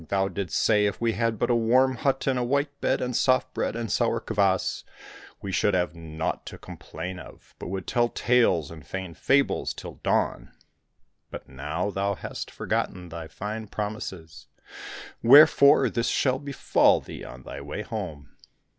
[0.09, 3.15] thou didst say,' If we had but a warm hut, and a white bed, and
[3.15, 4.83] soft bread, and sour kvas,
[5.43, 9.99] we should have naught to complain of, but would tell tales and feign fables till
[10.01, 10.53] dawn';
[11.29, 14.47] but now thou hast forgotten thy fine promises!
[15.21, 18.31] Wherefore this shall befall thee on thy way home.